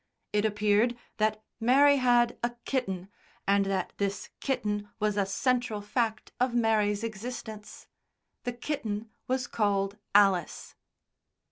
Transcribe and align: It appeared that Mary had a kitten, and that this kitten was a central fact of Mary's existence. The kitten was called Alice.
It 0.33 0.45
appeared 0.45 0.97
that 1.17 1.43
Mary 1.59 1.97
had 1.97 2.35
a 2.41 2.55
kitten, 2.65 3.07
and 3.47 3.65
that 3.67 3.93
this 3.97 4.29
kitten 4.39 4.89
was 4.99 5.15
a 5.15 5.27
central 5.27 5.79
fact 5.79 6.31
of 6.39 6.55
Mary's 6.55 7.03
existence. 7.03 7.85
The 8.43 8.53
kitten 8.53 9.11
was 9.27 9.45
called 9.45 9.97
Alice. 10.15 10.73